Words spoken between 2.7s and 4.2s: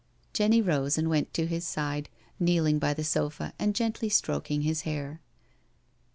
by the sofa and gently